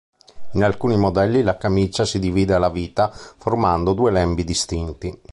In 0.53 0.63
alcuni 0.63 0.97
modelli 0.97 1.43
la 1.43 1.57
camicia 1.57 2.05
si 2.05 2.17
divide 2.17 2.55
alla 2.55 2.71
vita, 2.71 3.11
formando 3.11 3.93
due 3.93 4.09
lembi 4.09 4.43
distinti. 4.43 5.15